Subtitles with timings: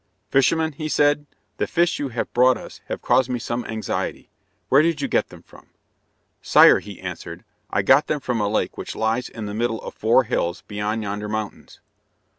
[0.31, 1.27] "Fisherman," he said,
[1.57, 4.31] "the fish you have brought us have caused me some anxiety.
[4.67, 5.67] Where did you get them from?"
[6.41, 9.93] "Sire," he answered, "I got them from a lake which lies in the middle of
[9.93, 11.81] four hills beyond yonder mountains."